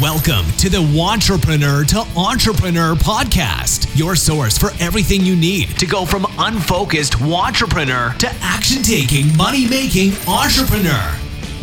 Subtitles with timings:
[0.00, 6.04] Welcome to the Wantrepreneur to Entrepreneur podcast, your source for everything you need to go
[6.04, 11.12] from unfocused wantrepreneur to action taking, money making entrepreneur.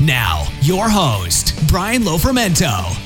[0.02, 3.05] Now, your host, Brian Lofermento.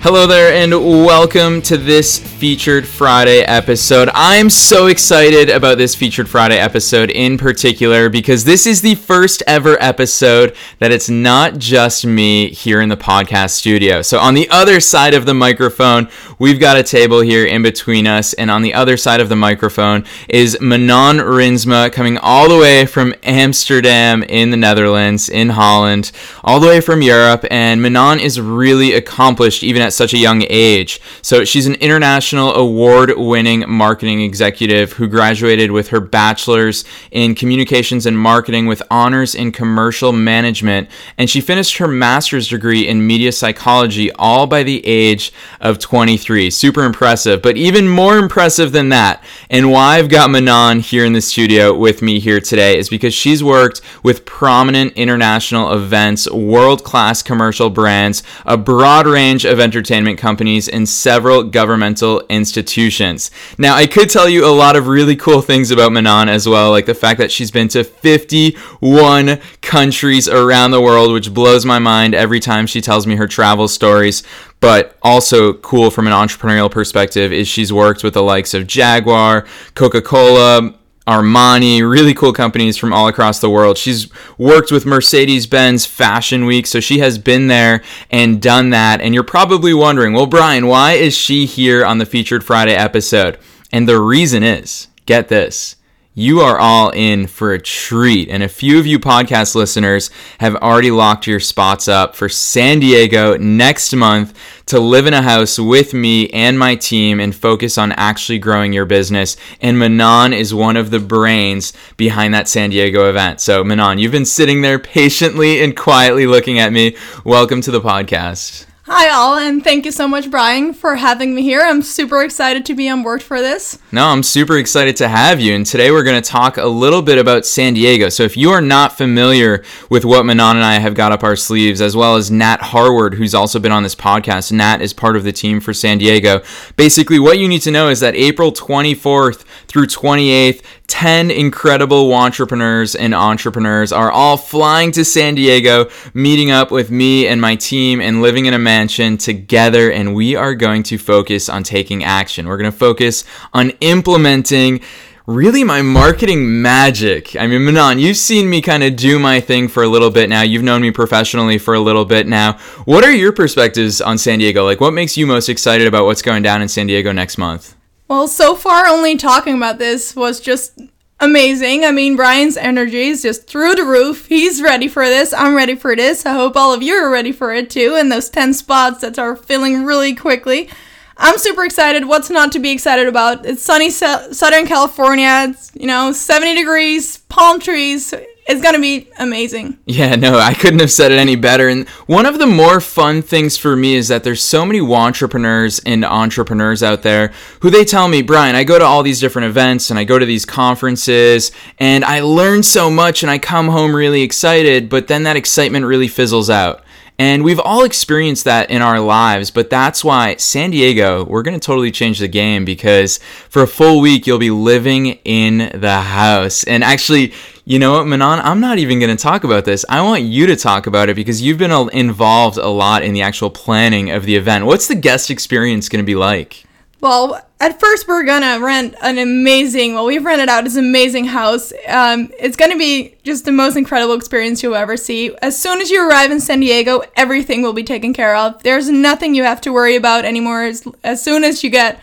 [0.00, 4.08] Hello there, and welcome to this Featured Friday episode.
[4.14, 9.42] I'm so excited about this Featured Friday episode in particular because this is the first
[9.48, 14.00] ever episode that it's not just me here in the podcast studio.
[14.00, 16.06] So, on the other side of the microphone,
[16.38, 19.36] we've got a table here in between us, and on the other side of the
[19.36, 26.12] microphone is Manon Rinsma coming all the way from Amsterdam in the Netherlands, in Holland,
[26.44, 27.44] all the way from Europe.
[27.50, 31.00] And Manon is really accomplished even at such a young age.
[31.20, 38.06] So, she's an international Award winning marketing executive who graduated with her bachelor's in communications
[38.06, 40.88] and marketing with honors in commercial management.
[41.18, 46.50] And she finished her master's degree in media psychology all by the age of 23.
[46.50, 47.42] Super impressive.
[47.42, 51.76] But even more impressive than that, and why I've got Manon here in the studio
[51.76, 57.70] with me here today is because she's worked with prominent international events, world class commercial
[57.70, 63.30] brands, a broad range of entertainment companies, and several governmental institutions.
[63.58, 66.70] Now, I could tell you a lot of really cool things about Manon as well,
[66.70, 71.78] like the fact that she's been to 51 countries around the world, which blows my
[71.78, 74.22] mind every time she tells me her travel stories.
[74.60, 79.46] But also cool from an entrepreneurial perspective is she's worked with the likes of Jaguar,
[79.74, 80.74] Coca Cola,
[81.08, 83.78] Armani, really cool companies from all across the world.
[83.78, 89.00] She's worked with Mercedes Benz Fashion Week, so she has been there and done that.
[89.00, 93.38] And you're probably wondering, well, Brian, why is she here on the Featured Friday episode?
[93.72, 95.76] And the reason is get this
[96.18, 98.28] you are all in for a treat.
[98.28, 102.80] And a few of you podcast listeners have already locked your spots up for San
[102.80, 107.78] Diego next month to live in a house with me and my team and focus
[107.78, 109.36] on actually growing your business.
[109.60, 113.40] And Manon is one of the brains behind that San Diego event.
[113.40, 116.96] So, Manon, you've been sitting there patiently and quietly looking at me.
[117.24, 118.67] Welcome to the podcast.
[118.90, 121.60] Hi, all, and thank you so much, Brian, for having me here.
[121.60, 123.78] I'm super excited to be on board for this.
[123.92, 125.54] No, I'm super excited to have you.
[125.54, 128.08] And today we're going to talk a little bit about San Diego.
[128.08, 131.36] So, if you are not familiar with what Manon and I have got up our
[131.36, 135.16] sleeves, as well as Nat Harward, who's also been on this podcast, Nat is part
[135.16, 136.40] of the team for San Diego.
[136.76, 142.96] Basically, what you need to know is that April 24th through 28th, 10 incredible wantrepreneurs
[142.98, 148.00] and entrepreneurs are all flying to San Diego, meeting up with me and my team
[148.00, 149.90] and living in a mansion together.
[149.90, 152.46] And we are going to focus on taking action.
[152.46, 154.80] We're going to focus on implementing
[155.26, 157.34] really my marketing magic.
[157.36, 160.28] I mean, Manon, you've seen me kind of do my thing for a little bit
[160.30, 160.42] now.
[160.42, 162.52] You've known me professionally for a little bit now.
[162.84, 164.64] What are your perspectives on San Diego?
[164.64, 167.74] Like, what makes you most excited about what's going down in San Diego next month?
[168.06, 170.80] Well, so far, only talking about this was just
[171.20, 171.84] amazing.
[171.84, 174.26] I mean, Brian's energy is just through the roof.
[174.26, 175.32] He's ready for this.
[175.32, 176.24] I'm ready for this.
[176.26, 177.96] I hope all of you are ready for it too.
[177.98, 180.68] And those 10 spots that are filling really quickly.
[181.16, 182.06] I'm super excited.
[182.06, 183.44] What's not to be excited about?
[183.44, 185.46] It's sunny Southern California.
[185.48, 188.14] It's, you know, 70 degrees, palm trees.
[188.48, 189.78] It's to be amazing.
[189.84, 191.68] Yeah, no, I couldn't have said it any better.
[191.68, 195.82] And one of the more fun things for me is that there's so many wantrepreneurs
[195.84, 199.48] and entrepreneurs out there who they tell me, Brian, I go to all these different
[199.48, 203.68] events and I go to these conferences and I learn so much and I come
[203.68, 206.84] home really excited, but then that excitement really fizzles out.
[207.20, 211.58] And we've all experienced that in our lives, but that's why San Diego, we're going
[211.58, 216.00] to totally change the game because for a full week, you'll be living in the
[216.00, 216.62] house.
[216.62, 217.32] And actually,
[217.68, 218.40] you know what, Manon?
[218.40, 219.84] I'm not even going to talk about this.
[219.90, 223.20] I want you to talk about it because you've been involved a lot in the
[223.20, 224.64] actual planning of the event.
[224.64, 226.64] What's the guest experience going to be like?
[227.02, 229.94] Well, at first we're gonna rent an amazing.
[229.94, 231.72] Well, we've rented out this amazing house.
[231.86, 235.32] Um, it's gonna be just the most incredible experience you'll ever see.
[235.42, 238.60] As soon as you arrive in San Diego, everything will be taken care of.
[238.64, 240.64] There's nothing you have to worry about anymore.
[240.64, 242.00] As, as soon as you get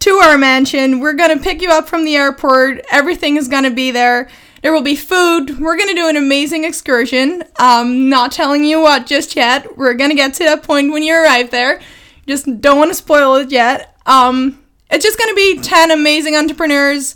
[0.00, 2.84] to our mansion, we're gonna pick you up from the airport.
[2.90, 4.28] Everything is gonna be there.
[4.64, 5.60] There will be food.
[5.60, 7.44] We're gonna do an amazing excursion.
[7.58, 9.76] Um, not telling you what just yet.
[9.76, 11.82] We're gonna get to that point when you arrive there.
[12.26, 13.94] Just don't want to spoil it yet.
[14.06, 17.14] Um, it's just gonna be 10 amazing entrepreneurs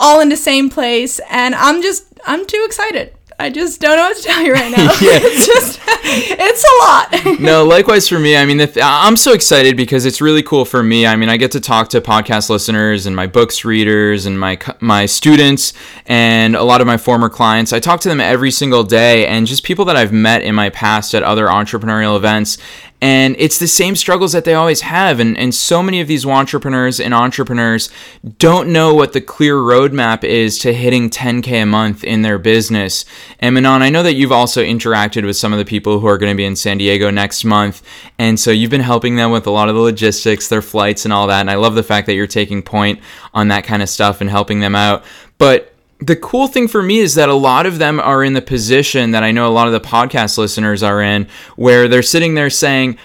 [0.00, 3.14] all in the same place, and I'm just, I'm too excited.
[3.38, 4.92] I just don't know what to tell you right now.
[5.00, 5.20] Yeah.
[5.22, 5.78] It's just,
[6.32, 7.40] it's a lot.
[7.40, 8.36] no, likewise for me.
[8.36, 11.06] I mean, th- I'm so excited because it's really cool for me.
[11.06, 14.58] I mean, I get to talk to podcast listeners and my books readers and my
[14.80, 15.72] my students
[16.06, 17.72] and a lot of my former clients.
[17.72, 20.70] I talk to them every single day and just people that I've met in my
[20.70, 22.58] past at other entrepreneurial events.
[23.02, 25.20] And it's the same struggles that they always have.
[25.20, 27.90] And, and so many of these wantrepreneurs and entrepreneurs
[28.38, 33.04] don't know what the clear roadmap is to hitting 10K a month in their business.
[33.38, 36.18] And Manon, I know that you've also interacted with some of the people who are
[36.18, 37.82] going to be in San Diego next month.
[38.18, 41.12] And so you've been helping them with a lot of the logistics, their flights, and
[41.12, 41.40] all that.
[41.40, 43.00] And I love the fact that you're taking point
[43.32, 45.04] on that kind of stuff and helping them out.
[45.38, 48.42] But the cool thing for me is that a lot of them are in the
[48.42, 52.34] position that I know a lot of the podcast listeners are in, where they're sitting
[52.34, 52.98] there saying,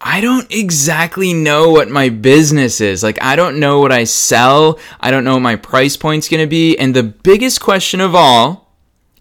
[0.00, 3.02] I don't exactly know what my business is.
[3.02, 4.78] Like, I don't know what I sell.
[5.00, 6.78] I don't know what my price point's going to be.
[6.78, 8.76] And the biggest question of all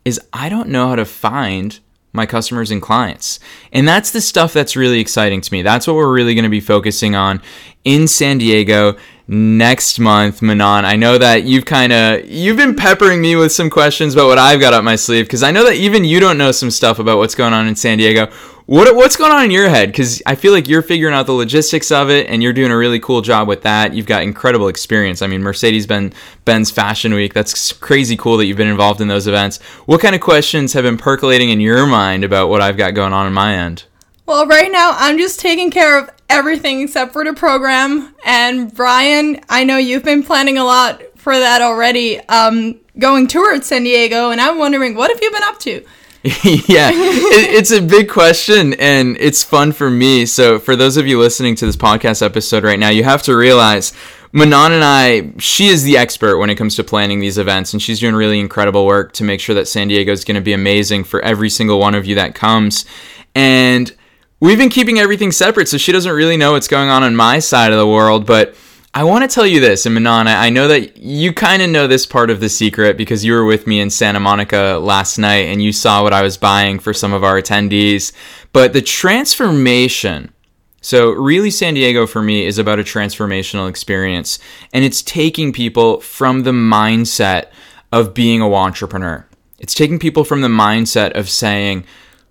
[0.05, 1.79] is I don't know how to find
[2.13, 3.39] my customers and clients.
[3.73, 5.63] And that's the stuff that's really exciting to me.
[5.63, 7.41] That's what we're really going to be focusing on
[7.83, 8.97] in San Diego
[9.27, 10.85] next month, Manon.
[10.85, 14.37] I know that you've kind of you've been peppering me with some questions about what
[14.37, 16.99] I've got up my sleeve because I know that even you don't know some stuff
[16.99, 18.31] about what's going on in San Diego.
[18.67, 19.89] What what's going on in your head?
[19.89, 22.77] Because I feel like you're figuring out the logistics of it, and you're doing a
[22.77, 23.93] really cool job with that.
[23.93, 25.21] You've got incredible experience.
[25.21, 26.13] I mean, Mercedes Benz
[26.43, 27.33] Ben's Fashion Week.
[27.33, 29.61] That's crazy cool that you've been involved in those events.
[29.85, 33.13] What kind of questions have been percolating in your mind about what I've got going
[33.13, 33.85] on in my end?
[34.25, 38.13] Well, right now I'm just taking care of everything except for the program.
[38.25, 43.67] And Brian, I know you've been planning a lot for that already, um, going towards
[43.67, 44.31] San Diego.
[44.31, 45.85] And I'm wondering, what have you been up to?
[46.43, 50.25] yeah, it, it's a big question and it's fun for me.
[50.25, 53.37] So, for those of you listening to this podcast episode right now, you have to
[53.37, 53.93] realize
[54.33, 57.81] Manon and I, she is the expert when it comes to planning these events, and
[57.81, 60.53] she's doing really incredible work to make sure that San Diego is going to be
[60.53, 62.85] amazing for every single one of you that comes.
[63.33, 63.95] And
[64.39, 67.39] we've been keeping everything separate, so she doesn't really know what's going on on my
[67.39, 68.55] side of the world, but
[68.93, 71.85] I want to tell you this, and Manon, I know that you kind of know
[71.85, 75.45] this part of the secret because you were with me in Santa Monica last night
[75.45, 78.11] and you saw what I was buying for some of our attendees.
[78.53, 80.33] But the transformation,
[80.81, 84.39] so really San Diego for me is about a transformational experience,
[84.73, 87.51] and it's taking people from the mindset
[87.91, 89.25] of being a wantrepreneur.
[89.59, 91.85] It's taking people from the mindset of saying,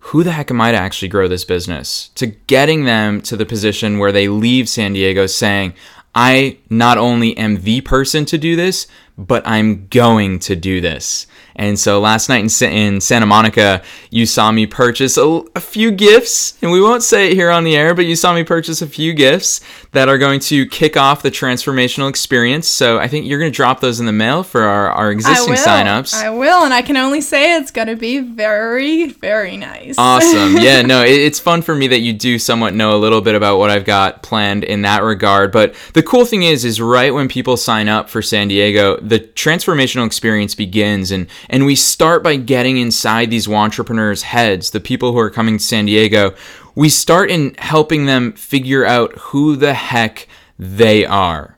[0.06, 2.10] who the heck am I to actually grow this business?
[2.14, 5.74] To getting them to the position where they leave San Diego saying,
[6.14, 8.86] I not only am the person to do this,
[9.18, 11.26] but I'm going to do this.
[11.58, 15.90] And so last night in, in Santa Monica, you saw me purchase a, a, few
[15.90, 18.82] gifts, and we won't say it here on the air, but you saw me purchase
[18.82, 22.68] a few gifts that are going to kick off the transformational experience.
[22.68, 25.54] So I think you're going to drop those in the mail for our, our existing
[25.54, 26.12] I signups.
[26.12, 29.94] I will, and I can only say it's going to be very, very nice.
[29.98, 30.56] Awesome.
[30.66, 33.34] Yeah, no, it, it's fun for me that you do somewhat know a little bit
[33.34, 35.52] about what I've got planned in that regard.
[35.52, 39.20] But the cool thing is, is right when people sign up for San Diego, the
[39.20, 45.12] transformational experience begins and and we start by getting inside these entrepreneurs' heads, the people
[45.12, 46.34] who are coming to San Diego.
[46.74, 51.56] We start in helping them figure out who the heck they are.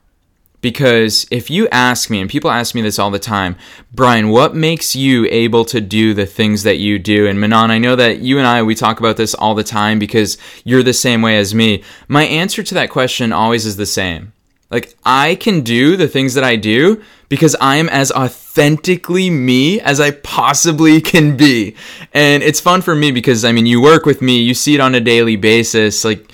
[0.61, 3.55] Because if you ask me, and people ask me this all the time,
[3.93, 7.27] Brian, what makes you able to do the things that you do?
[7.27, 9.99] And Manon, I know that you and I, we talk about this all the time
[9.99, 11.83] because you're the same way as me.
[12.09, 14.33] My answer to that question always is the same.
[14.71, 19.81] Like, I can do the things that I do because I am as authentically me
[19.81, 21.75] as I possibly can be.
[22.13, 24.81] And it's fun for me because, I mean, you work with me, you see it
[24.81, 26.05] on a daily basis.
[26.05, 26.31] Like,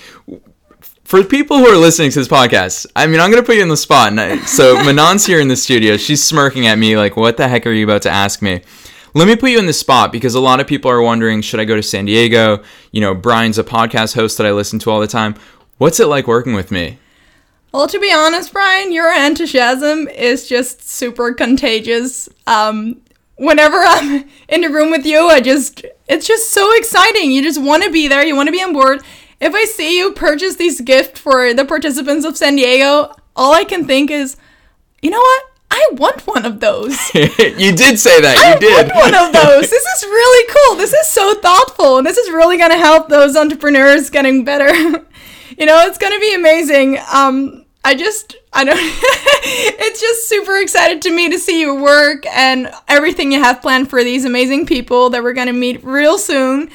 [1.05, 3.61] for people who are listening to this podcast, I mean, I'm going to put you
[3.61, 4.09] in the spot.
[4.09, 5.95] And I, so, Manon's here in the studio.
[5.95, 8.61] She's smirking at me, like, what the heck are you about to ask me?
[9.13, 11.61] Let me put you in the spot because a lot of people are wondering should
[11.61, 12.61] I go to San Diego?
[12.91, 15.35] You know, Brian's a podcast host that I listen to all the time.
[15.77, 16.99] What's it like working with me?
[17.75, 22.29] Well, to be honest, Brian, your enthusiasm is just super contagious.
[22.47, 23.01] Um,
[23.35, 27.31] whenever I'm in the room with you, I just, it's just so exciting.
[27.33, 29.01] You just want to be there, you want to be on board.
[29.41, 33.65] If I see you purchase these gifts for the participants of San Diego, all I
[33.65, 34.37] can think is,
[35.01, 35.43] you know what?
[35.69, 36.97] I want one of those.
[37.13, 38.37] you did say that.
[38.37, 38.87] You I did.
[38.93, 39.69] want one of those.
[39.69, 40.77] This is really cool.
[40.77, 41.97] This is so thoughtful.
[41.97, 44.73] And this is really going to help those entrepreneurs getting better.
[44.73, 46.99] you know, it's going to be amazing.
[47.11, 52.25] Um, I just, I don't, it's just super excited to me to see your work
[52.25, 56.17] and everything you have planned for these amazing people that we're going to meet real
[56.17, 56.71] soon.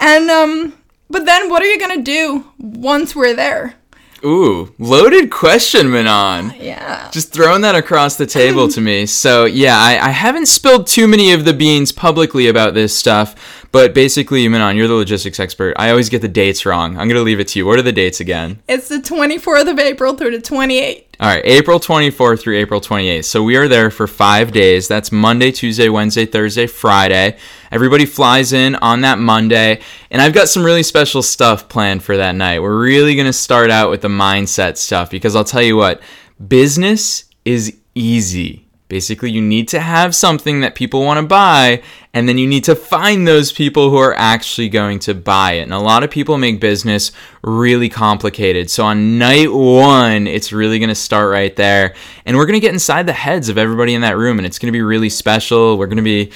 [0.00, 0.76] And, um,
[1.08, 3.76] but then what are you going to do once we're there?
[4.24, 6.54] Ooh, loaded question, Manon.
[6.60, 7.10] Yeah.
[7.10, 9.06] Just throwing that across the table to me.
[9.20, 13.66] So, yeah, I, I haven't spilled too many of the beans publicly about this stuff,
[13.72, 15.74] but basically, Manon, you're the logistics expert.
[15.76, 16.92] I always get the dates wrong.
[16.92, 17.66] I'm going to leave it to you.
[17.66, 18.62] What are the dates again?
[18.68, 21.09] It's the 24th of April through the 28th.
[21.20, 23.26] All right, April 24th through April 28th.
[23.26, 24.88] So we are there for five days.
[24.88, 27.36] That's Monday, Tuesday, Wednesday, Thursday, Friday.
[27.70, 29.82] Everybody flies in on that Monday.
[30.10, 32.60] And I've got some really special stuff planned for that night.
[32.60, 36.00] We're really going to start out with the mindset stuff because I'll tell you what,
[36.48, 38.69] business is easy.
[38.90, 41.80] Basically, you need to have something that people want to buy,
[42.12, 45.62] and then you need to find those people who are actually going to buy it.
[45.62, 48.68] And a lot of people make business really complicated.
[48.68, 51.94] So on night one, it's really going to start right there.
[52.26, 54.58] And we're going to get inside the heads of everybody in that room, and it's
[54.58, 55.78] going to be really special.
[55.78, 56.32] We're going to be.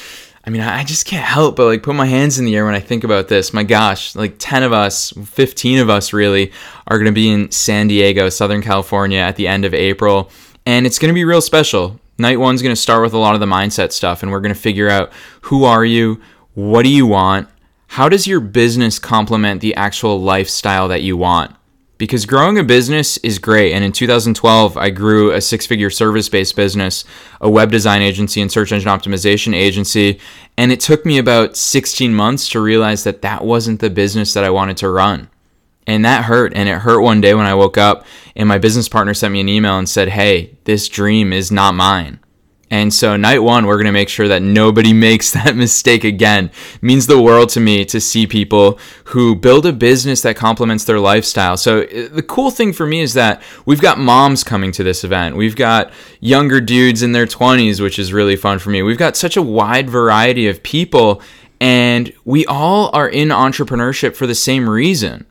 [0.47, 2.75] I mean, I just can't help but like put my hands in the air when
[2.75, 3.53] I think about this.
[3.53, 6.53] My gosh, like 10 of us, 15 of us really
[6.87, 10.31] are going to be in San Diego, Southern California at the end of April.
[10.67, 11.99] And it's going to be real special.
[12.18, 14.54] Night one's going to start with a lot of the mindset stuff, and we're going
[14.54, 16.21] to figure out who are you,
[16.54, 17.49] what do you want,
[17.88, 21.54] how does your business complement the actual lifestyle that you want?
[21.97, 23.73] Because growing a business is great.
[23.73, 27.04] And in 2012, I grew a six figure service based business,
[27.40, 30.18] a web design agency, and search engine optimization agency.
[30.56, 34.42] And it took me about 16 months to realize that that wasn't the business that
[34.44, 35.28] I wanted to run.
[35.87, 36.55] And that hurt.
[36.55, 39.41] And it hurt one day when I woke up and my business partner sent me
[39.41, 42.21] an email and said, Hey, this dream is not mine.
[42.71, 46.50] And so, night one, we're going to make sure that nobody makes that mistake again.
[46.75, 50.85] It means the world to me to see people who build a business that complements
[50.85, 51.57] their lifestyle.
[51.57, 55.05] So, uh, the cool thing for me is that we've got moms coming to this
[55.05, 55.37] event.
[55.37, 58.83] We've got younger dudes in their 20s, which is really fun for me.
[58.83, 61.23] We've got such a wide variety of people,
[61.61, 65.26] and we all are in entrepreneurship for the same reason,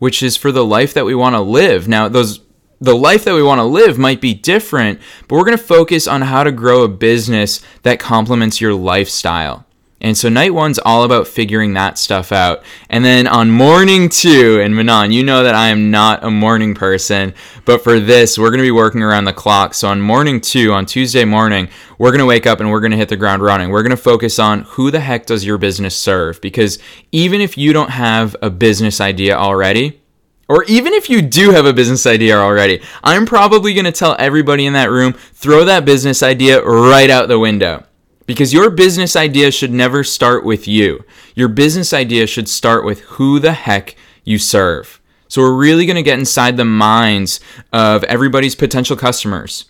[0.00, 1.86] which is for the life that we want to live.
[1.86, 2.40] Now, those
[2.80, 6.08] the life that we want to live might be different, but we're going to focus
[6.08, 9.66] on how to grow a business that complements your lifestyle.
[10.02, 12.62] And so night one's all about figuring that stuff out.
[12.88, 16.74] And then on morning two, and Manon, you know that I am not a morning
[16.74, 17.34] person,
[17.66, 19.74] but for this, we're going to be working around the clock.
[19.74, 22.92] So on morning two, on Tuesday morning, we're going to wake up and we're going
[22.92, 23.68] to hit the ground running.
[23.68, 26.40] We're going to focus on who the heck does your business serve?
[26.40, 26.78] Because
[27.12, 30.00] even if you don't have a business idea already,
[30.48, 34.16] or even if you do have a business idea already, I'm probably going to tell
[34.18, 37.84] everybody in that room throw that business idea right out the window.
[38.30, 41.04] Because your business idea should never start with you.
[41.34, 45.00] Your business idea should start with who the heck you serve.
[45.26, 47.40] So we're really going to get inside the minds
[47.72, 49.64] of everybody's potential customers.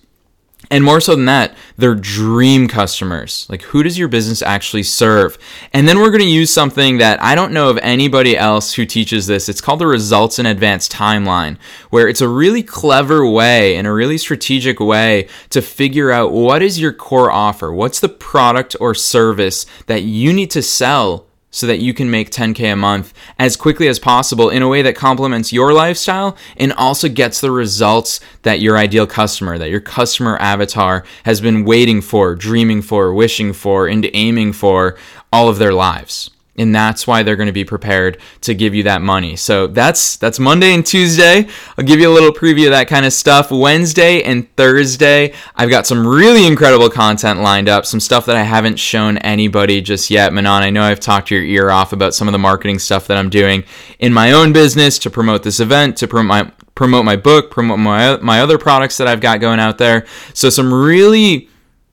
[0.68, 3.46] And more so than that, their dream customers.
[3.48, 5.38] Like, who does your business actually serve?
[5.72, 8.84] And then we're going to use something that I don't know of anybody else who
[8.84, 9.48] teaches this.
[9.48, 11.56] It's called the results in advance timeline,
[11.88, 16.62] where it's a really clever way and a really strategic way to figure out what
[16.62, 17.72] is your core offer?
[17.72, 22.30] What's the product or service that you need to sell so that you can make
[22.30, 26.72] 10K a month as quickly as possible in a way that complements your lifestyle and
[26.74, 32.00] also gets the results that your ideal customer, that your customer avatar has been waiting
[32.00, 34.96] for, dreaming for, wishing for, and aiming for
[35.32, 36.30] all of their lives
[36.60, 39.34] and that's why they're going to be prepared to give you that money.
[39.34, 41.48] So that's that's Monday and Tuesday.
[41.76, 43.50] I'll give you a little preview of that kind of stuff.
[43.50, 48.42] Wednesday and Thursday, I've got some really incredible content lined up, some stuff that I
[48.42, 50.32] haven't shown anybody just yet.
[50.32, 53.16] Manon, I know I've talked your ear off about some of the marketing stuff that
[53.16, 53.64] I'm doing
[53.98, 57.78] in my own business to promote this event, to promote my promote my book, promote
[57.78, 60.06] my my other products that I've got going out there.
[60.34, 61.48] So some really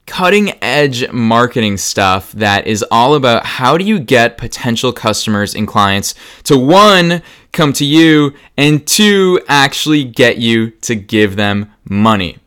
[0.07, 5.65] cutting edge marketing stuff that is all about how do you get potential customers and
[5.65, 7.21] clients to one,
[7.53, 12.37] come to you, and two, actually get you to give them money.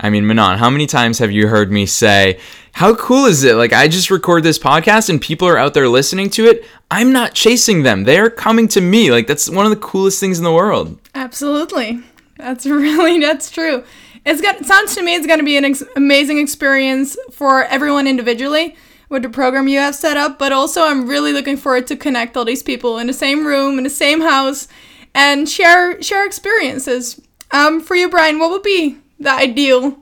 [0.00, 2.40] I mean, Manon, how many times have you heard me say,
[2.72, 3.54] How cool is it?
[3.54, 6.64] Like, I just record this podcast and people are out there listening to it.
[6.90, 9.12] I'm not chasing them, they're coming to me.
[9.12, 10.98] Like, that's one of the coolest things in the world.
[11.14, 12.02] Absolutely.
[12.36, 13.84] That's really, that's true
[14.24, 17.64] it's got it sounds to me it's going to be an ex- amazing experience for
[17.64, 18.76] everyone individually
[19.08, 22.36] with the program you have set up but also i'm really looking forward to connect
[22.36, 24.68] all these people in the same room in the same house
[25.14, 27.20] and share share experiences.
[27.50, 29.98] Um, for you brian what would be the ideal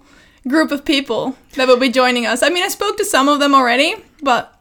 [0.49, 2.43] group of people that will be joining us?
[2.43, 4.59] I mean i spoke to some of them already but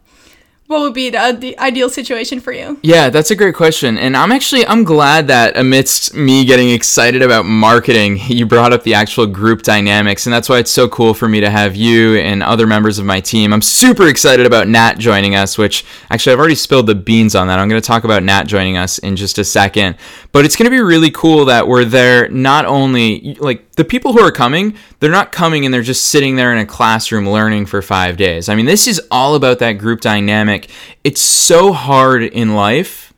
[0.71, 2.79] what would be the, the ideal situation for you?
[2.81, 3.97] Yeah, that's a great question.
[3.97, 8.83] And I'm actually I'm glad that amidst me getting excited about marketing, you brought up
[8.83, 12.15] the actual group dynamics and that's why it's so cool for me to have you
[12.15, 13.53] and other members of my team.
[13.53, 17.47] I'm super excited about Nat joining us, which actually I've already spilled the beans on
[17.47, 17.59] that.
[17.59, 19.97] I'm going to talk about Nat joining us in just a second.
[20.31, 24.13] But it's going to be really cool that we're there not only like the people
[24.13, 27.65] who are coming, they're not coming and they're just sitting there in a classroom learning
[27.65, 28.49] for 5 days.
[28.49, 30.69] I mean, this is all about that group dynamic
[31.03, 33.13] it's so hard in life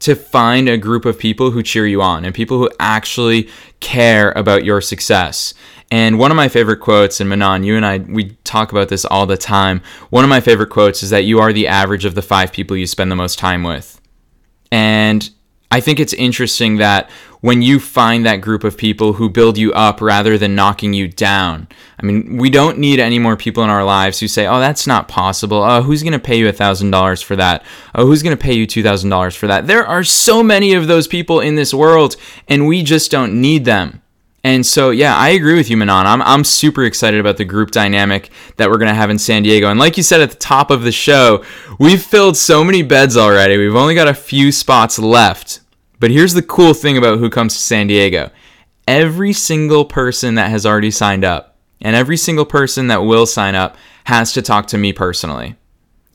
[0.00, 3.48] to find a group of people who cheer you on and people who actually
[3.80, 5.54] care about your success.
[5.90, 9.04] And one of my favorite quotes, and Manon, you and I, we talk about this
[9.04, 9.80] all the time.
[10.10, 12.76] One of my favorite quotes is that you are the average of the five people
[12.76, 14.00] you spend the most time with.
[14.70, 15.28] And
[15.70, 17.10] I think it's interesting that
[17.40, 21.06] when you find that group of people who build you up rather than knocking you
[21.08, 21.68] down.
[22.00, 24.86] I mean, we don't need any more people in our lives who say, oh, that's
[24.86, 25.62] not possible.
[25.62, 27.64] Oh, who's going to pay you $1,000 for that?
[27.94, 29.66] Oh, who's going to pay you $2,000 for that?
[29.66, 32.16] There are so many of those people in this world,
[32.48, 34.02] and we just don't need them.
[34.48, 36.06] And so, yeah, I agree with you, Manon.
[36.06, 39.42] I'm, I'm super excited about the group dynamic that we're going to have in San
[39.42, 39.68] Diego.
[39.68, 41.44] And like you said at the top of the show,
[41.78, 43.58] we've filled so many beds already.
[43.58, 45.60] We've only got a few spots left.
[46.00, 48.30] But here's the cool thing about who comes to San Diego
[48.86, 53.54] every single person that has already signed up and every single person that will sign
[53.54, 55.56] up has to talk to me personally.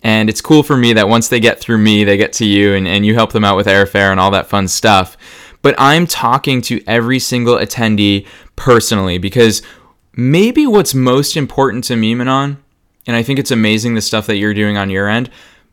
[0.01, 2.73] And it's cool for me that once they get through me, they get to you
[2.73, 5.17] and, and you help them out with airfare and all that fun stuff.
[5.63, 9.63] But I'm talking to every single attendee personally because
[10.15, 12.63] maybe what's most important to me, Manon,
[13.08, 15.32] and I think it's amazing the stuff that you're doing on your end,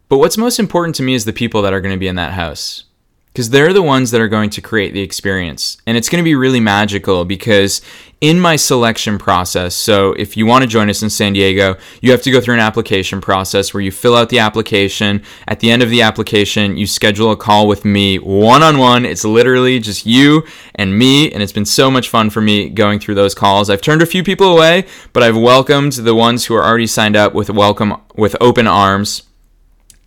[0.08, 2.16] but what's most important to me is the people that are going to be in
[2.16, 2.84] that house
[3.32, 5.78] because they're the ones that are going to create the experience.
[5.86, 7.80] And it's going to be really magical because
[8.20, 12.10] in my selection process, so if you want to join us in San Diego, you
[12.10, 15.22] have to go through an application process where you fill out the application.
[15.46, 19.06] At the end of the application, you schedule a call with me one on one.
[19.06, 20.44] It's literally just you
[20.74, 23.70] and me, and it's been so much fun for me going through those calls.
[23.70, 27.16] I've turned a few people away, but I've welcomed the ones who are already signed
[27.16, 29.22] up with welcome with open arms.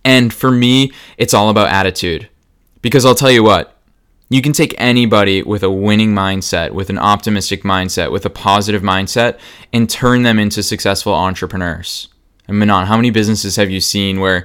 [0.04, 2.28] And for me, it's all about attitude.
[2.84, 3.78] Because I'll tell you what,
[4.28, 8.82] you can take anybody with a winning mindset, with an optimistic mindset, with a positive
[8.82, 9.38] mindset,
[9.72, 12.08] and turn them into successful entrepreneurs.
[12.46, 14.44] And Manon, how many businesses have you seen where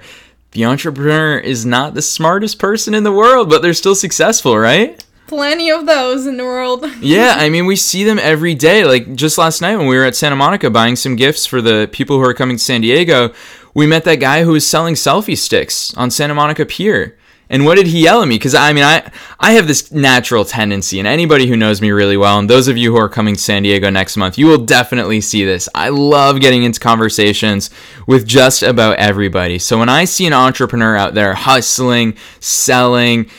[0.52, 5.06] the entrepreneur is not the smartest person in the world, but they're still successful, right?
[5.28, 6.86] Plenty of those in the world.
[7.02, 8.86] yeah, I mean, we see them every day.
[8.86, 11.90] Like just last night when we were at Santa Monica buying some gifts for the
[11.92, 13.34] people who are coming to San Diego,
[13.74, 17.18] we met that guy who was selling selfie sticks on Santa Monica Pier.
[17.50, 18.36] And what did he yell at me?
[18.36, 22.18] Because I mean, I I have this natural tendency, and anybody who knows me really
[22.18, 24.64] well, and those of you who are coming to San Diego next month, you will
[24.64, 25.68] definitely see this.
[25.74, 27.72] I love getting into conversations
[28.06, 29.58] with just about everybody.
[29.58, 33.30] So when I see an entrepreneur out there hustling, selling,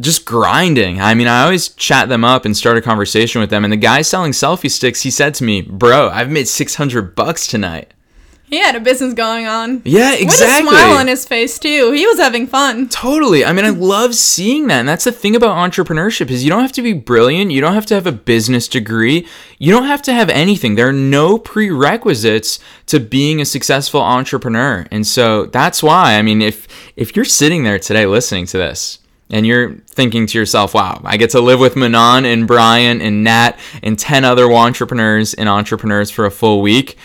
[0.00, 1.00] just grinding.
[1.00, 3.64] I mean, I always chat them up and start a conversation with them.
[3.64, 7.46] And the guy selling selfie sticks, he said to me, "Bro, I've made 600 bucks
[7.46, 7.94] tonight."
[8.48, 9.82] He had a business going on.
[9.84, 10.64] Yeah, exactly.
[10.64, 11.92] With a smile on his face too.
[11.92, 12.88] He was having fun.
[12.88, 13.44] Totally.
[13.44, 14.80] I mean, I love seeing that.
[14.80, 17.50] And that's the thing about entrepreneurship is you don't have to be brilliant.
[17.50, 19.26] You don't have to have a business degree.
[19.58, 20.76] You don't have to have anything.
[20.76, 24.86] There are no prerequisites to being a successful entrepreneur.
[24.90, 28.98] And so that's why, I mean, if if you're sitting there today listening to this,
[29.30, 33.24] and you're thinking to yourself, wow, I get to live with Manon and Brian and
[33.24, 36.96] Nat and 10 other wantrepreneurs and entrepreneurs for a full week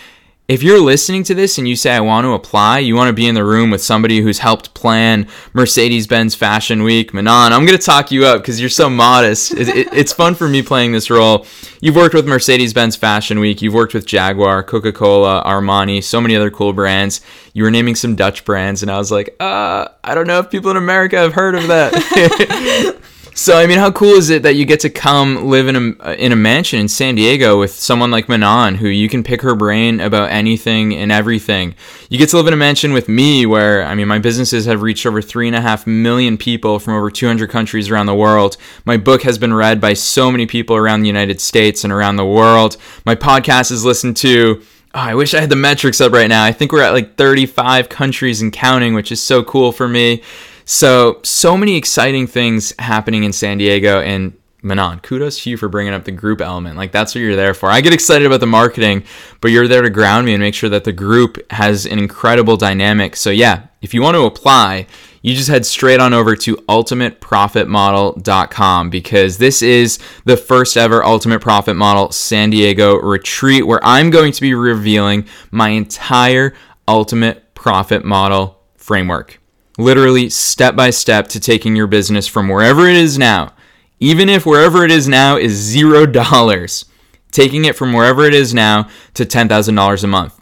[0.47, 3.13] if you're listening to this and you say, I want to apply, you want to
[3.13, 7.65] be in the room with somebody who's helped plan Mercedes Benz Fashion Week, Manon, I'm
[7.65, 9.53] going to talk you up because you're so modest.
[9.53, 11.45] It, it, it's fun for me playing this role.
[11.79, 16.19] You've worked with Mercedes Benz Fashion Week, you've worked with Jaguar, Coca Cola, Armani, so
[16.19, 17.21] many other cool brands.
[17.53, 20.49] You were naming some Dutch brands, and I was like, uh, I don't know if
[20.49, 22.99] people in America have heard of that.
[23.35, 26.13] So I mean, how cool is it that you get to come live in a
[26.13, 29.55] in a mansion in San Diego with someone like Manon, who you can pick her
[29.55, 31.73] brain about anything and everything.
[32.09, 34.83] You get to live in a mansion with me, where I mean, my businesses have
[34.83, 38.55] reached over three and a half million people from over 200 countries around the world.
[38.85, 42.17] My book has been read by so many people around the United States and around
[42.17, 42.77] the world.
[43.03, 44.61] My podcast is listened to.
[44.95, 46.43] Oh, I wish I had the metrics up right now.
[46.43, 50.21] I think we're at like 35 countries and counting, which is so cool for me.
[50.65, 54.01] So, so many exciting things happening in San Diego.
[54.01, 56.77] And Manon, kudos to you for bringing up the group element.
[56.77, 57.69] Like, that's what you're there for.
[57.69, 59.03] I get excited about the marketing,
[59.41, 62.55] but you're there to ground me and make sure that the group has an incredible
[62.55, 63.17] dynamic.
[63.17, 64.87] So, yeah, if you want to apply,
[65.21, 71.41] you just head straight on over to ultimateprofitmodel.com because this is the first ever Ultimate
[71.41, 76.53] Profit Model San Diego retreat where I'm going to be revealing my entire
[76.87, 79.42] Ultimate Profit Model framework.
[79.77, 83.53] Literally, step by step to taking your business from wherever it is now,
[83.99, 86.85] even if wherever it is now is zero dollars,
[87.31, 90.39] taking it from wherever it is now to $10,000 a month.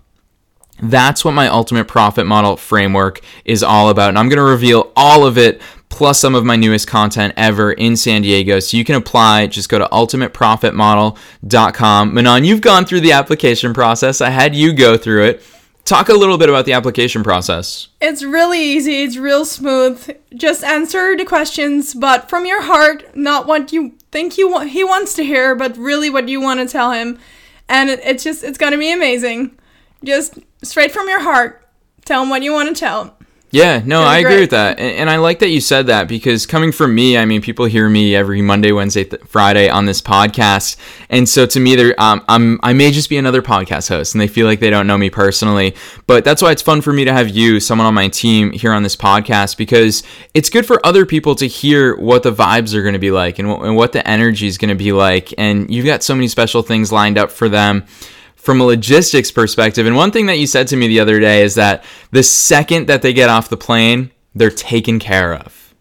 [0.81, 4.09] That's what my ultimate profit model framework is all about.
[4.09, 7.71] And I'm going to reveal all of it plus some of my newest content ever
[7.73, 8.59] in San Diego.
[8.59, 9.45] So you can apply.
[9.47, 12.13] Just go to ultimateprofitmodel.com.
[12.13, 14.21] Manon, you've gone through the application process.
[14.21, 15.43] I had you go through it.
[15.85, 17.87] Talk a little bit about the application process.
[17.99, 19.03] It's really easy.
[19.03, 20.15] It's real smooth.
[20.33, 24.83] Just answer the questions, but from your heart, not what you think you want, he
[24.83, 27.19] wants to hear, but really what you want to tell him.
[27.67, 29.57] And it, it's just, it's going to be amazing.
[30.03, 31.67] Just straight from your heart,
[32.05, 33.17] tell him what you want to tell.
[33.51, 34.79] Yeah, no, I agree with that.
[34.79, 37.65] And, and, I like that you said that because coming from me, I mean, people
[37.65, 40.77] hear me every Monday, Wednesday, th- Friday on this podcast.
[41.09, 44.21] And so to me, they're, um, I'm, I may just be another podcast host and
[44.21, 45.75] they feel like they don't know me personally.
[46.07, 48.71] But that's why it's fun for me to have you, someone on my team here
[48.71, 52.83] on this podcast, because it's good for other people to hear what the vibes are
[52.83, 55.33] going to be like and, w- and what the energy is going to be like.
[55.37, 57.85] And you've got so many special things lined up for them
[58.41, 59.85] from a logistics perspective.
[59.85, 62.87] And one thing that you said to me the other day is that the second
[62.87, 65.75] that they get off the plane, they're taken care of.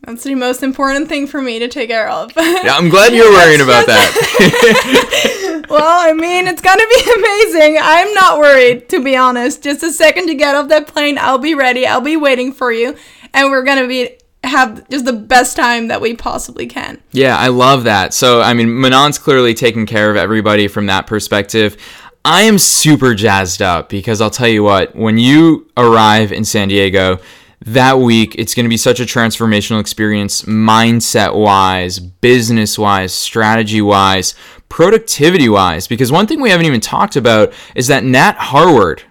[0.00, 2.32] That's the most important thing for me to take care of.
[2.36, 5.66] yeah, I'm glad you're worrying about that.
[5.70, 7.78] well, I mean, it's going to be amazing.
[7.80, 9.62] I'm not worried, to be honest.
[9.62, 11.86] Just a second to get off that plane, I'll be ready.
[11.86, 12.96] I'll be waiting for you.
[13.32, 17.00] And we're going to be have just the best time that we possibly can.
[17.12, 18.14] Yeah, I love that.
[18.14, 21.76] So, I mean, Manon's clearly taking care of everybody from that perspective.
[22.24, 26.68] I am super jazzed up because I'll tell you what, when you arrive in San
[26.68, 27.18] Diego,
[27.66, 33.80] that week, it's going to be such a transformational experience, mindset wise, business wise, strategy
[33.80, 34.34] wise,
[34.68, 35.86] productivity wise.
[35.86, 39.02] Because one thing we haven't even talked about is that Nat Harward,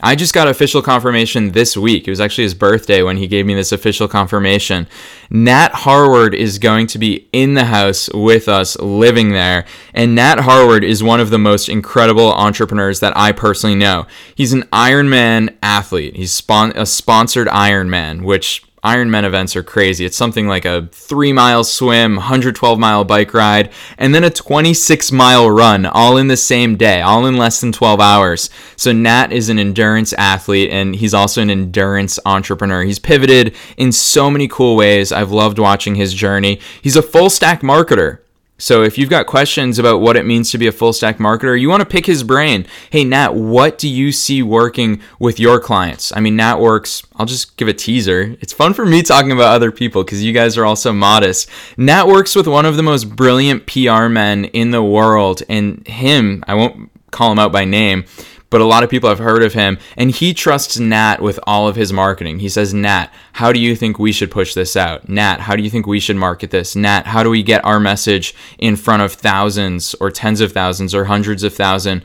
[0.00, 2.06] I just got official confirmation this week.
[2.06, 4.86] It was actually his birthday when he gave me this official confirmation.
[5.28, 9.64] Nat Harward is going to be in the house with us, living there.
[9.94, 14.06] And Nat Harward is one of the most incredible entrepreneurs that I personally know.
[14.36, 16.14] He's an Ironman athlete.
[16.14, 20.04] He's spon- a sponsored Ironman, which Ironman events are crazy.
[20.04, 25.10] It's something like a three mile swim, 112 mile bike ride, and then a 26
[25.10, 28.50] mile run all in the same day, all in less than 12 hours.
[28.76, 32.84] So Nat is an endurance athlete and he's also an endurance entrepreneur.
[32.84, 35.10] He's pivoted in so many cool ways.
[35.10, 36.60] I've loved watching his journey.
[36.80, 38.20] He's a full stack marketer.
[38.60, 41.58] So if you've got questions about what it means to be a full stack marketer,
[41.58, 42.66] you want to pick his brain.
[42.90, 46.12] Hey, Nat, what do you see working with your clients?
[46.16, 48.36] I mean, Nat works, I'll just give a teaser.
[48.40, 51.48] It's fun for me talking about other people because you guys are all so modest.
[51.76, 56.42] Nat works with one of the most brilliant PR men in the world, and him,
[56.48, 58.06] I won't call him out by name,
[58.50, 61.68] but a lot of people have heard of him, and he trusts Nat with all
[61.68, 62.38] of his marketing.
[62.38, 65.08] He says, Nat, how do you think we should push this out?
[65.08, 66.74] Nat, how do you think we should market this?
[66.74, 70.94] Nat, how do we get our message in front of thousands or tens of thousands
[70.94, 72.04] or hundreds of thousands?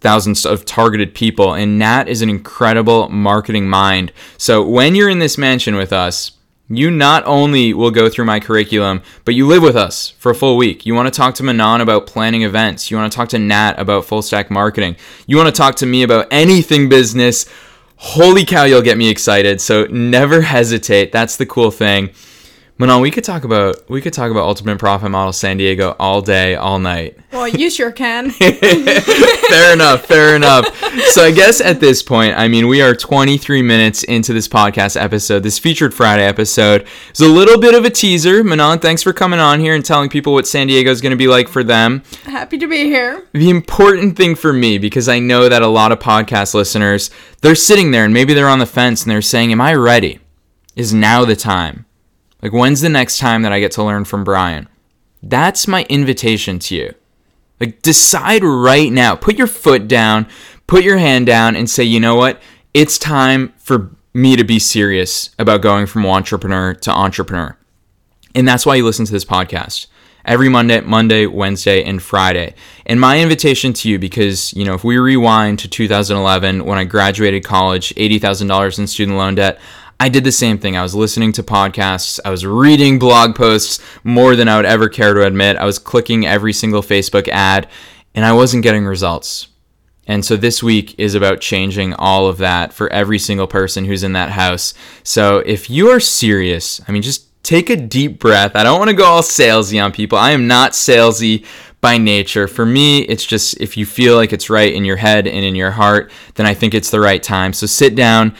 [0.00, 4.12] thousands of targeted people and Nat is an incredible marketing mind.
[4.36, 6.32] So when you're in this mansion with us,
[6.68, 10.34] you not only will go through my curriculum, but you live with us for a
[10.34, 10.86] full week.
[10.86, 12.90] You want to talk to Manon about planning events.
[12.90, 14.96] You want to talk to Nat about full stack marketing.
[15.26, 17.46] You want to talk to me about anything business.
[17.96, 19.60] Holy cow, you'll get me excited.
[19.60, 21.12] So never hesitate.
[21.12, 22.10] That's the cool thing.
[22.78, 26.20] Manon, we could talk about we could talk about Ultimate Profit Model San Diego all
[26.20, 27.16] day, all night.
[27.30, 28.30] Well, you sure can.
[28.30, 30.66] fair enough, fair enough.
[31.10, 35.00] So I guess at this point, I mean, we are 23 minutes into this podcast
[35.00, 36.86] episode, this featured Friday episode.
[37.10, 38.42] It's a little bit of a teaser.
[38.42, 41.16] Manon, thanks for coming on here and telling people what San Diego is going to
[41.16, 42.02] be like for them.
[42.24, 43.26] Happy to be here.
[43.32, 47.10] The important thing for me, because I know that a lot of podcast listeners,
[47.42, 50.20] they're sitting there and maybe they're on the fence and they're saying, "Am I ready?
[50.74, 51.84] Is now the time?"
[52.42, 54.68] Like, when's the next time that I get to learn from Brian?
[55.22, 56.94] That's my invitation to you.
[57.60, 59.14] Like, decide right now.
[59.14, 60.26] Put your foot down,
[60.66, 62.42] put your hand down, and say, you know what?
[62.74, 67.56] It's time for me to be serious about going from wantrepreneur to entrepreneur.
[68.34, 69.86] And that's why you listen to this podcast
[70.24, 72.54] every Monday, Monday, Wednesday, and Friday.
[72.86, 76.84] And my invitation to you, because, you know, if we rewind to 2011 when I
[76.84, 79.60] graduated college, $80,000 in student loan debt,
[80.02, 80.76] I did the same thing.
[80.76, 84.88] I was listening to podcasts, I was reading blog posts more than I would ever
[84.88, 85.56] care to admit.
[85.56, 87.68] I was clicking every single Facebook ad,
[88.12, 89.46] and I wasn't getting results.
[90.08, 94.02] And so this week is about changing all of that for every single person who's
[94.02, 94.74] in that house.
[95.04, 98.56] So if you are serious, I mean, just take a deep breath.
[98.56, 100.18] I don't want to go all salesy on people.
[100.18, 101.46] I am not salesy
[101.80, 102.48] by nature.
[102.48, 105.54] For me, it's just if you feel like it's right in your head and in
[105.54, 107.52] your heart, then I think it's the right time.
[107.52, 108.34] So sit down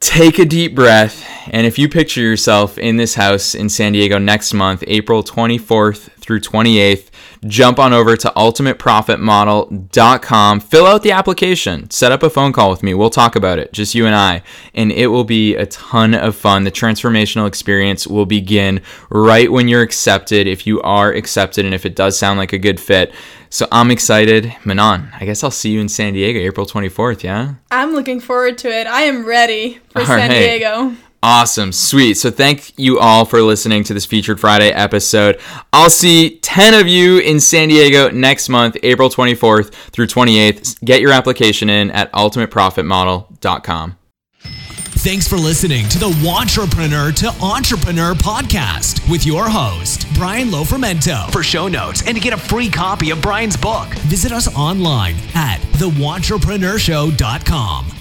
[0.00, 1.24] take a deep breath.
[1.48, 6.10] And if you picture yourself in this house in San Diego next month, April 24th
[6.12, 7.10] through 28th,
[7.46, 12.82] jump on over to ultimateprofitmodel.com, fill out the application, set up a phone call with
[12.82, 12.94] me.
[12.94, 14.42] We'll talk about it, just you and I,
[14.74, 16.64] and it will be a ton of fun.
[16.64, 21.84] The transformational experience will begin right when you're accepted, if you are accepted, and if
[21.84, 23.12] it does sound like a good fit.
[23.50, 24.54] So I'm excited.
[24.64, 27.54] Manon, I guess I'll see you in San Diego April 24th, yeah?
[27.70, 28.86] I'm looking forward to it.
[28.86, 30.38] I am ready for All San right.
[30.38, 30.94] Diego.
[31.22, 31.72] Awesome.
[31.72, 32.14] Sweet.
[32.14, 35.38] So thank you all for listening to this Featured Friday episode.
[35.72, 40.82] I'll see 10 of you in San Diego next month, April 24th through 28th.
[40.82, 43.96] Get your application in at ultimateprofitmodel.com.
[45.02, 51.32] Thanks for listening to the Wantrepreneur to Entrepreneur podcast with your host, Brian Lofermento.
[51.32, 55.14] For show notes and to get a free copy of Brian's book, visit us online
[55.34, 57.99] at thewantrepreneurShow.com.